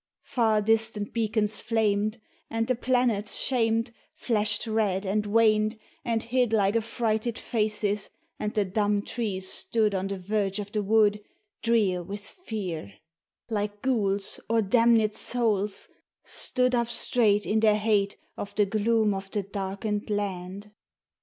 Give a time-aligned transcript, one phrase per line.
[0.23, 2.19] Far distant beacons flamed,
[2.49, 8.09] And the planets shamed, Flashed red and waned And hid like affrighted faces,
[8.39, 11.23] And the dumb trees stood On the verge of the wood
[11.61, 12.93] Drear with fear;
[13.47, 15.87] Like ghouls or damned souls,—
[16.23, 20.71] Stood up straight in their hate Of the gloom of the darkened land.